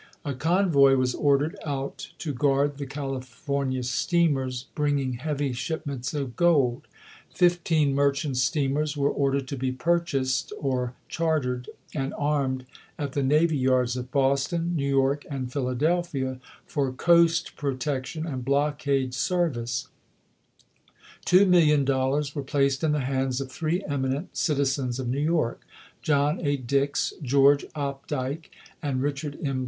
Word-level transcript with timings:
A 0.25 0.33
convoy 0.33 0.95
was 0.95 1.13
ordered 1.13 1.55
out 1.63 2.09
to 2.17 2.33
guard 2.33 2.79
the 2.79 2.87
California 2.87 3.83
steamers 3.83 4.65
bringing 4.73 5.13
heavy 5.13 5.53
shipments 5.53 6.15
of 6.15 6.35
gold; 6.35 6.87
fifteen 7.31 7.93
merchant 7.93 8.37
steamers 8.37 8.97
were 8.97 9.11
ordered 9.11 9.47
to 9.49 9.55
be 9.55 9.71
purchased 9.71 10.51
or 10.59 10.95
chartered, 11.07 11.69
and 11.93 12.15
armed 12.17 12.65
at 12.97 13.11
the 13.11 13.21
navy 13.21 13.57
yards 13.59 13.95
of 13.95 14.09
Boston, 14.09 14.75
New 14.75 14.89
York, 14.89 15.23
and 15.29 15.53
Phila 15.53 15.75
delphia 15.75 16.39
for 16.65 16.91
coast 16.91 17.55
protection 17.55 18.25
and 18.25 18.43
blockade 18.43 19.13
service; 19.13 19.87
two 21.25 21.45
million 21.45 21.85
dollars 21.85 22.33
were 22.33 22.41
placed 22.41 22.83
in 22.83 22.91
the 22.91 23.01
hands 23.01 23.39
of 23.39 23.51
three 23.51 23.83
eminent 23.87 24.35
citizens 24.35 24.97
of 24.97 25.07
New 25.07 25.19
York, 25.21 25.61
John 26.01 26.39
A. 26.43 26.57
Dix, 26.57 27.13
Greorge 27.21 27.71
Opdyke, 27.75 28.49
and 28.81 28.99
Richard 29.03 29.37
M. 29.45 29.59